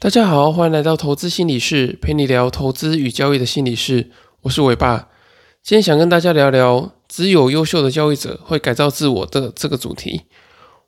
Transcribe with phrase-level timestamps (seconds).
[0.00, 4.08] 大家好，欢迎来到投资心理室，陪你聊投资与交易的心理室。
[4.40, 5.10] 我是伟爸，
[5.62, 10.22] 今天想跟大家聊聊只有优秀的交易者会改造自我的这个主题。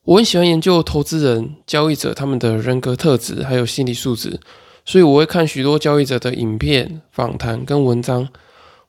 [0.04, 4.40] 我很喜欢研究投资人、交易者他们的人格特质还有心理素质，
[4.86, 8.26] 所以我会看许多交易者的影片、访谈跟文章。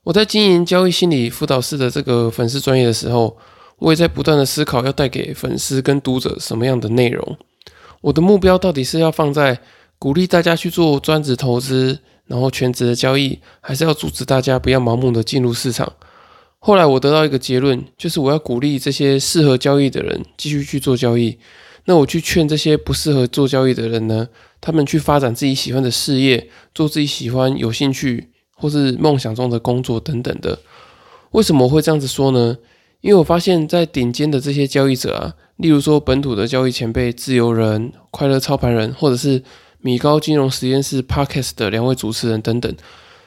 [0.04, 3.36] 我在经营交易心理辅导室的这个粉丝专业的时候，
[3.76, 7.36] 我也在不断的思考要带给粉丝跟读者什么样的内容。
[8.00, 9.60] 我的目标到底是要放在
[9.98, 15.92] 鼓励大家去做专职投资，然后全职的交易，还是要阻止大家不要盲目的进入市场？
[16.58, 21.38] 后来我得到一个结论，就是我要鼓励这些适合交易的人继续去做交易。
[21.86, 24.26] 那我去劝这些不适合做交易的人呢，
[24.60, 30.58] 他们去发展自己喜欢的事业，做自己喜欢、有兴趣或是梦想中的工作等等的。
[31.32, 32.56] 为什么我会这样子说呢？
[33.02, 39.42] 因为我发现，在顶尖的这些交易者啊，例如说本土的交易前辈自由人、快乐操盘人，或者是
[39.84, 42.74] 米高金融实验室 Podcast 的两位主持人等等，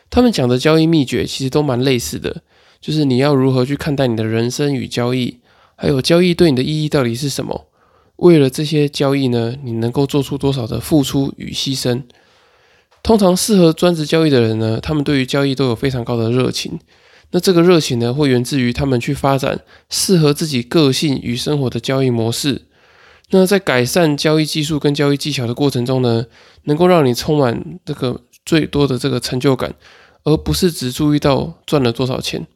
[0.09, 2.41] 他们讲的交易秘诀其实都蛮类似的，
[2.81, 5.37] 就是你要如何去看待你的人生与交易，
[5.75, 7.67] 还有交易对你的意义到底是什么？
[8.15, 12.01] 为了这些交易呢，你能够做出多少的付出与牺牲？
[13.03, 16.79] 通常适合专职交易的人呢，他们对于交易都有非常高的热情。
[17.29, 19.59] 那这个热情呢，会源自于他们去发展
[19.91, 22.63] 适合自己个性与生活的交易模式。
[23.29, 26.25] 那在改善交易技术跟交易技巧的过程中呢，
[26.63, 29.75] 能够让你充满这个最多的这个成就感，
[30.23, 32.47] 而不是只注意到赚了多少钱。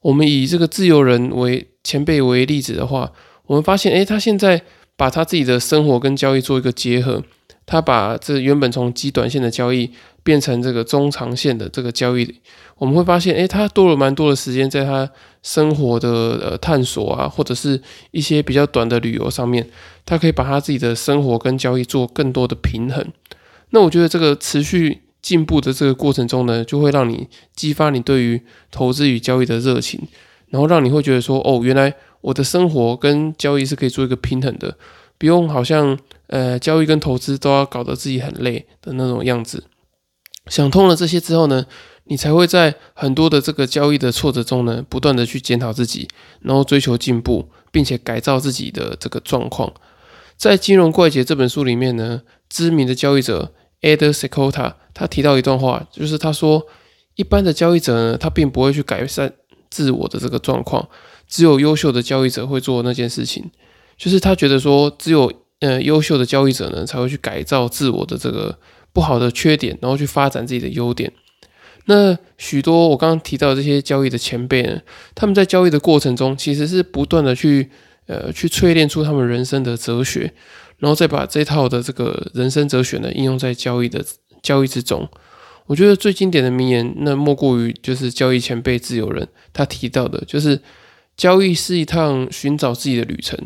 [0.00, 3.12] 我们以这个自由人为前辈为例子的话，
[3.46, 4.62] 我们发现，诶，他现在
[4.96, 7.22] 把他自己的生活跟交易做一个结合，
[7.64, 9.90] 他把这原本从极短线的交易
[10.22, 12.40] 变成这个中长线的这个交易，
[12.78, 15.10] 我们会发现，诶，他多了蛮多的时间在他
[15.42, 19.68] 生活的呃探索啊，或者是一些比较短的旅游上面。
[20.06, 23.06] 他可以把他自己的生活跟交易做更多的平衡。
[23.70, 30.00] 那我觉得这个持续进步的这个过程中呢，就会让你激发你对于投资与交易的热情，
[30.48, 34.76] 然后让你会觉得说，哦，原来我的生活跟交易是可以做一个平衡的，
[35.16, 35.96] 不用好像
[36.26, 39.62] 呃交易跟投资都要搞得自己很累的那种样子。
[40.46, 41.64] 想通了这些之后呢，
[42.10, 46.08] 你才会在很多的这个交易的挫折中呢，不断的去检讨自己，
[46.40, 49.72] 然后追求进步，并且改造自己的这个状况。
[50.36, 56.66] 在《金融怪杰》这本书里面呢，知名的交易者 Ed Seykota 他提到一段话，就是他说，
[57.14, 59.32] 一般的交易者呢，他并不会去改善
[59.70, 60.88] 自我的这个状况，
[61.28, 63.48] 只有优秀的交易者会做那件事情。
[63.96, 68.58] 就是他觉得说，只有呃优秀的交易者呢，才会去改造自我的这个
[68.92, 71.12] 不好的缺点，然后去发展自己的优点。
[71.86, 74.80] 那许多我刚刚提到这些交易的前辈呢，
[75.14, 77.70] 他们在交易的过程中，其实是不断的去。
[78.06, 80.32] 呃，去淬炼出他们人生的哲学，
[80.78, 84.04] 然后再把这套的这个人生哲学呢应用在交易的
[84.42, 85.08] 交易之中。
[85.66, 90.60] 我觉得最经典的名言，那莫过于就是交易前辈自由人他提到的，就是
[91.16, 93.38] 交易是一趟寻找自己的旅程。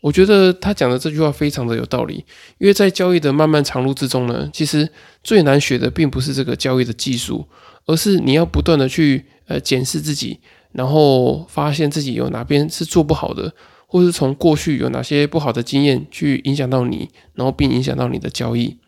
[0.00, 2.24] 我觉得他讲的这句话非常的有道理，
[2.56, 4.88] 因为在交易的漫漫长路之中呢，其实
[5.22, 7.46] 最难学的并不是这个交易的技术，
[7.86, 10.40] 而是你要不断的去呃检视自己，
[10.72, 13.54] 然后发现自己有哪边是做不好的。
[13.88, 18.78] 或是从过去有哪些不好的经验去影响到你，然后并影响到你的交易。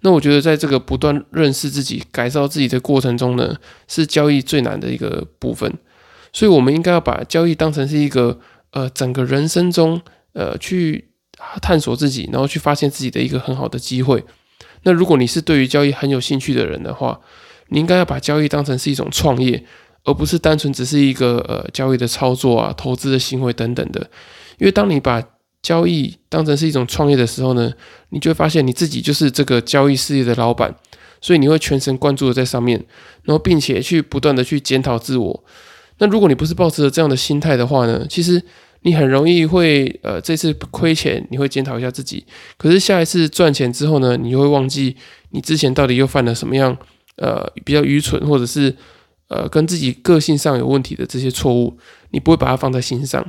[0.00, 5.72] 那我觉得在这个不断认识自己、改造自己的过程中呢，是交易最难的一个部分。
[6.32, 8.40] 所以，我们应该要把交易当成是一个
[8.72, 11.12] 呃整个人生中呃去
[11.62, 14.24] 探索自己，然后去发现自己的一个很好的机会。
[14.82, 17.20] 那如果你是对于交易很有兴趣的人的话，
[17.72, 19.64] 你应该要把交易当成是一种创业。
[20.04, 24.00] 而不是单纯只是一个呃交易的操作啊、投资的行为等等的，
[24.58, 25.22] 因为当你把
[25.62, 27.72] 交易当成是一种创业的时候呢，
[28.08, 30.74] 你就会发现你自己就是这个交易事业的老板，
[31.20, 32.84] 所以你会全神贯注的在上面，
[33.22, 35.44] 然后并且去不断的去检讨自我。
[35.98, 38.42] 那如果你不是抱持着这样的心态的话呢，其实
[38.80, 44.96] 你很容易会呃这次亏钱，你会检讨一下自己，可是下一次赚钱之后呢，你就会忘记
[45.30, 46.76] 你之前到底又犯了什么样
[47.16, 48.76] 呃比较愚蠢或者是。
[49.28, 51.78] 呃，跟自己个性上有问题的这些错误，
[52.10, 53.26] 你不会把它放在心上。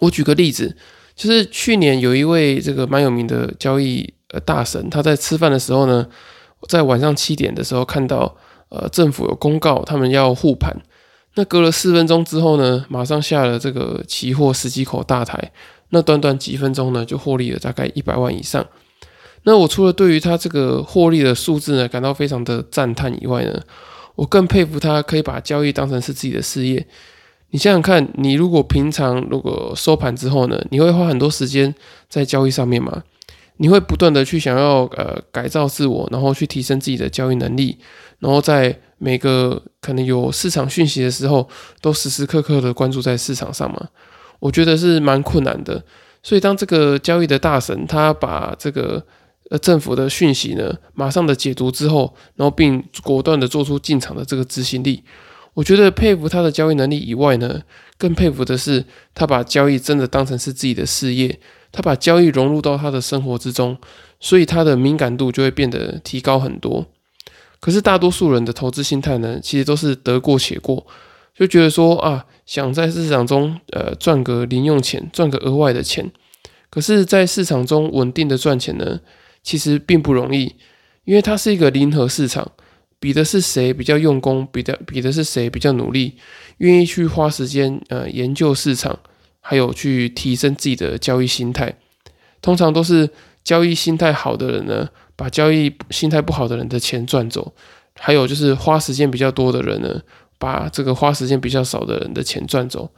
[0.00, 0.76] 我举个例子，
[1.14, 6.06] 就是去年有一位这个蛮有名的交易呃大神，他在吃饭的时候呢，
[6.68, 8.36] 在晚上七点的时候看到
[8.68, 10.76] 呃政府有公告，他们要护盘。
[11.36, 15.50] 那隔了四分钟之后呢，马上下了这个期货十几口大台，
[15.88, 18.66] 那短短几分钟呢，就获利了大概一百万以上。
[19.46, 23.62] 那我除了对于他这个获利的数字呢，感到非常的赞叹以外呢，
[24.16, 26.84] 我更佩服他可以把交易当成是自己的事业。
[27.50, 31.72] 你想想看，你如果平常如果收盘之后呢，你会花很多时间
[32.08, 33.04] 在交易上面吗？
[33.58, 37.78] 你会不断的去想要呃改造自我，然后去提升自己的交易能力，
[38.18, 41.48] 然后在每个可能有市场讯息的时候，
[41.80, 43.88] 都时时刻刻的关注在市场上吗？
[44.40, 45.84] 我觉得是蛮困难的。
[46.20, 49.06] 所以当这个交易的大神他把这个
[49.50, 55.02] 呃政府的讯息呢马上的解读之后，然后并果断的做出进场的这个执行力，
[55.54, 57.62] 我觉得佩服他的交易能力以外呢，
[57.96, 58.84] 更佩服的是
[59.14, 61.38] 他把交易真的当成是自己的事业。
[61.72, 63.76] 他把交易融入到他的生活之中，
[64.18, 66.86] 所以他的敏感度就会变得提高很多。
[67.60, 70.86] 可是大多数人的投资心态呢，其实都是得过且过，
[71.34, 76.10] 就觉得说啊，想在市场中呃赚个零用钱，赚个额外的钱。
[76.70, 79.00] 可是，在市场中稳定的赚钱呢，
[79.46, 80.56] 其实并不容易，
[81.04, 82.50] 因为它是一个零和市场，
[82.98, 86.16] 比的是谁比较用功，比的比的是谁比较努力，
[86.58, 88.98] 愿意去花时间呃研究市场。
[89.48, 91.72] 还有去提升自己的交易心态，
[92.42, 93.08] 通常都是
[93.44, 97.52] 交易心态好的人呢，把交易心态不好的人的钱赚走；
[97.94, 100.02] 还有就是花时间比较多的人呢，
[100.36, 102.90] 把这个花时间比较少的人的钱赚走。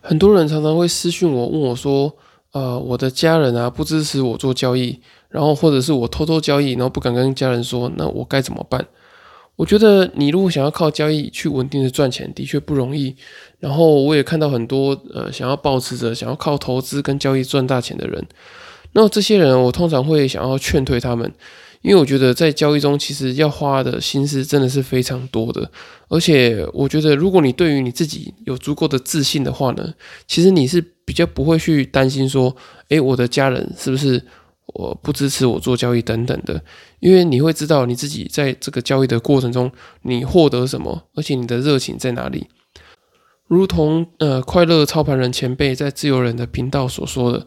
[0.00, 2.16] 很多人常常会私讯我，问我说
[2.50, 5.00] ：“呃，我的家人啊不支持我做交易，
[5.30, 8.86] 然后或者是我偷偷交易，然后不敢跟家人说，那我该怎么办？”
[9.56, 13.14] 我觉得你如果想要靠交易去稳定的赚钱，的确不容易。
[13.58, 18.26] 然后我也看到很多呃想要保持着想要靠投资跟交易赚大钱的人。
[18.92, 21.30] 那这些人我通常会想要劝退他们，
[21.82, 25.70] 因为我觉得在交易中其实要花的心思真的是非常多的。
[26.08, 29.92] 而且我觉得如果你对于你自己有足够的自信的话呢，
[30.26, 32.56] 其实你是比较不会去担心说，
[32.88, 34.22] 诶，我的家人是不是？
[34.74, 36.62] 我不支持我做交易等等的，
[37.00, 39.70] 因为你会知道你自己在这个交易的过程中，
[40.02, 42.46] 你获得什么，而且你的热情在哪里。
[43.46, 47.46] 如同呃快乐操盘人前辈在自由人的频道所说的，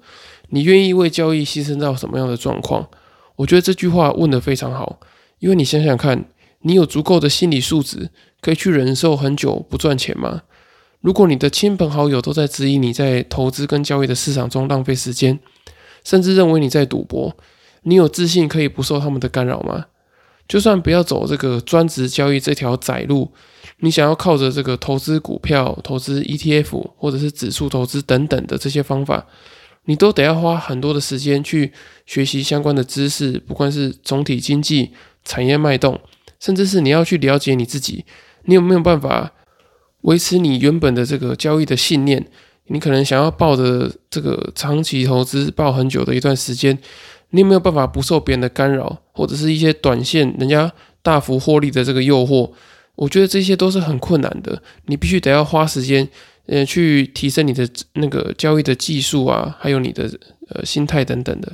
[0.49, 2.89] 你愿意为交易牺牲到什么样的状况？
[3.37, 4.99] 我觉得这句话问得非常好，
[5.39, 6.25] 因为你想想看，
[6.63, 8.09] 你有足够的心理素质
[8.41, 10.43] 可以去忍受很久不赚钱吗？
[10.99, 15.39] 如果你的亲朋好友都在质疑你在投资跟交易的市场中浪费时间，
[16.03, 17.35] 甚至认为你在赌博，
[17.83, 19.85] 你有自信可以不受他们的干扰吗？
[20.47, 23.31] 就算不要走这个专职交易这条窄路，
[23.79, 29.25] 你想要靠着这个投资股票、投资 ETF 或者是指数投资等等的这些方法，
[29.85, 31.71] 你都得要花很多的时间去
[32.05, 34.91] 学习相关的知识，不管是总体经济、
[35.23, 35.99] 产业脉动，
[36.39, 38.03] 甚至是你要去了解你自己，
[38.43, 39.31] 你有没有办法
[40.01, 42.27] 维持你原本的这个交易的信念？
[42.67, 46.77] 你可能想要抱着这个长期投资抱很久的一段时间，
[47.31, 50.71] 你有没有办法不受别人的干扰，或者是一些短线人家
[51.01, 52.51] 大幅获利的这个诱惑？
[52.95, 56.07] 我觉得这些都是很困难的，你必须得要花时间，
[56.45, 60.09] 呃，去提升你的那个交易的技术啊，还有你的
[60.49, 61.53] 呃心态等等的，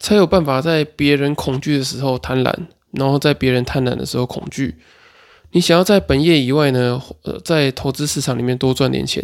[0.00, 2.52] 才有办法在别人恐惧的时候贪婪，
[2.92, 4.76] 然后在别人贪婪的时候恐惧。
[5.52, 9.22] 你想要在本业以外呢，呃，在投资市场里面多赚点钱。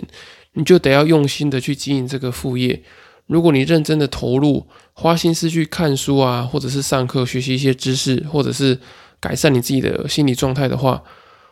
[0.54, 2.82] 你就得要用心的去经营这个副业。
[3.26, 8.78] 如果你认真的投入，花心思去看书啊，或者是上课学习一些知识，或者是
[9.18, 11.02] 改善你自己的心理状态的话，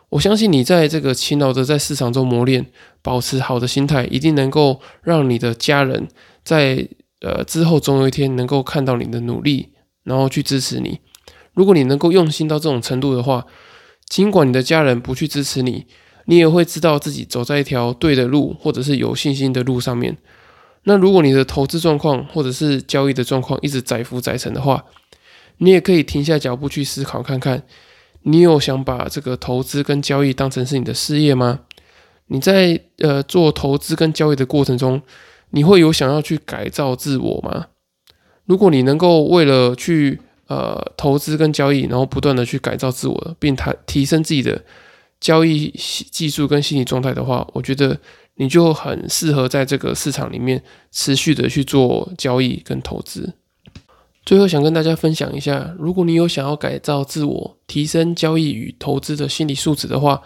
[0.09, 2.67] 我相信你在这个勤劳的在市场中磨练，
[3.01, 6.07] 保持好的心态，一定能够让你的家人
[6.43, 6.87] 在
[7.21, 9.69] 呃之后总有一天能够看到你的努力，
[10.03, 10.99] 然后去支持你。
[11.53, 13.47] 如果你能够用心到这种程度的话，
[14.07, 15.87] 尽管你的家人不去支持你。
[16.25, 20.17] 你也会知道自己走在一条对的路，或者是有信心的路上面。
[20.83, 24.85] 那如果你的投资状况或者是交易的状况一直载浮载沉的话，
[25.57, 27.63] 你也可以停下脚步去思考看看，
[28.23, 31.61] 你有想把这个投资跟交易当成是你的事业吗？
[32.27, 35.01] 你在呃做投资跟交易的过程中，
[35.51, 37.67] 你会有想要去改造自我吗？
[38.45, 44.63] 如果你能够为了去呃投资跟交易，然后不断的去改造自我，并提提升自己的。
[45.23, 45.73] 交易
[46.11, 47.97] 技术跟心理状态的话，我觉得
[48.35, 50.61] 你就很适合在这个市场里面
[50.91, 53.33] 持续的去做交易跟投资。
[54.25, 60.21] 最后想跟大家分享一下，如果你有想要改造自我、提升交易与投资的心理素质的话，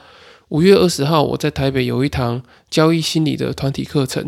[0.50, 4.28] 五月二十号我在台北有一堂交易心理的团体课程。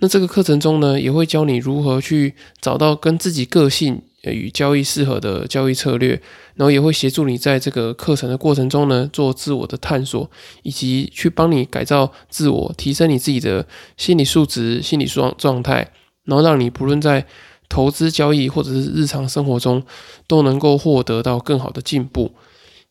[0.00, 4.02] 那这个课程中呢，也会教你如何去找到跟自己个性。
[4.22, 6.20] 与交易适合的交易策略，
[6.54, 10.30] 然后也会协助你在这个课程的过程中呢，做自我的探索，
[10.62, 15.92] 以及去帮你改造自我，提升你自己的心理素质、心理状状态，
[16.24, 17.26] 然后让你不论在
[17.68, 19.82] 投资交易或者是日常生活中，
[20.26, 22.32] 都能够获得到更好的进步。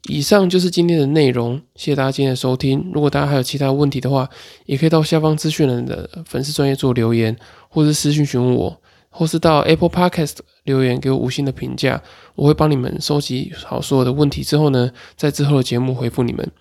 [0.07, 2.89] 以上就是今天的内容，谢谢大家今天的收听。
[2.93, 4.29] 如果大家还有其他问题的话，
[4.65, 7.36] 也可以到下方资讯人的粉丝专业做留言，
[7.67, 8.81] 或是私信询问我。
[9.10, 12.01] 或是到 Apple Podcast 留言给我五星的评价，
[12.36, 16.51] 我会帮你们收集好所有的问题之后呢，在之后的节目回复你们。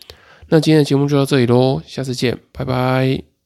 [0.48, 3.37] 那今天的节目就到这里喽，下次见，拜拜。